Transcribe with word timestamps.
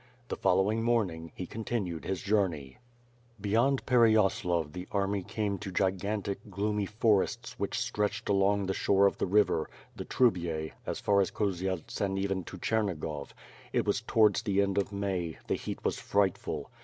The 0.29 0.35
following 0.35 0.81
morning 0.81 1.31
he 1.35 1.45
continued 1.45 2.05
his 2.05 2.23
journey. 2.23 2.79
Beyond 3.39 3.85
Pereyaslav 3.85 4.73
the 4.73 4.87
army 4.91 5.21
came 5.21 5.59
to 5.59 5.71
gigantic, 5.71 6.39
gloomy 6.49 6.87
forests 6.87 7.55
whicfh 7.59 7.75
stretched 7.75 8.27
along 8.27 8.65
the 8.65 8.73
shore 8.73 9.05
of 9.05 9.19
the 9.19 9.27
river, 9.27 9.69
the 9.95 10.05
Trubiej, 10.05 10.71
as 10.87 10.99
far 10.99 11.21
as 11.21 11.29
Kozielts 11.29 12.01
and 12.01 12.17
even 12.17 12.43
to 12.45 12.57
Chernigov. 12.57 13.35
It 13.73 13.85
was 13.85 14.01
towards 14.01 14.41
the 14.41 14.59
end 14.63 14.79
of 14.79 14.91
May. 14.91 15.37
The 15.45 15.53
heat 15.53 15.85
was 15.85 15.99
frightful. 15.99 16.71